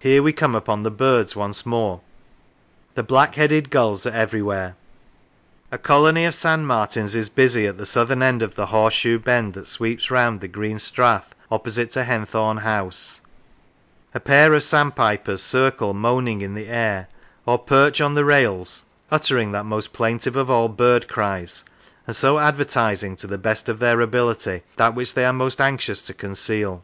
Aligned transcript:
Here 0.00 0.20
we 0.20 0.32
come 0.32 0.56
upon 0.56 0.82
the 0.82 0.90
birds 0.90 1.36
once 1.36 1.64
more. 1.64 2.00
The 2.96 3.04
black 3.04 3.36
headed 3.36 3.70
gulls 3.70 4.04
are 4.04 4.10
everywhere. 4.10 4.74
A 5.70 5.78
colony 5.78 6.24
of 6.24 6.34
sand 6.34 6.66
martins 6.66 7.14
is 7.14 7.28
busy 7.28 7.64
at 7.68 7.78
the 7.78 7.86
southern 7.86 8.20
end 8.20 8.42
of 8.42 8.56
the 8.56 8.66
horseshoe 8.66 9.20
bend 9.20 9.54
that 9.54 9.68
sweeps 9.68 10.10
round 10.10 10.40
the 10.40 10.48
green 10.48 10.80
strath 10.80 11.36
opposite 11.52 11.92
to 11.92 12.02
Hen 12.02 12.26
thorn 12.26 12.56
House; 12.56 13.20
a 14.12 14.18
pair 14.18 14.54
of 14.54 14.64
sandpipers 14.64 15.40
circle 15.40 15.94
moaning 15.94 16.40
in 16.40 16.54
the 16.54 16.66
air, 16.66 17.06
or 17.46 17.56
perch 17.56 18.00
on 18.00 18.14
the 18.14 18.24
rails, 18.24 18.82
uttering 19.12 19.52
that 19.52 19.62
most 19.64 19.92
plaintive 19.92 20.34
of 20.34 20.50
all 20.50 20.68
bird 20.68 21.06
cries, 21.06 21.62
and 22.08 22.16
so 22.16 22.40
advertising, 22.40 23.14
to 23.14 23.28
the 23.28 23.38
best 23.38 23.68
of 23.68 23.78
their 23.78 24.00
ability, 24.00 24.62
that 24.78 24.96
which 24.96 25.14
they 25.14 25.24
are 25.24 25.32
most 25.32 25.60
anxious 25.60 26.02
to 26.02 26.12
conceal. 26.12 26.82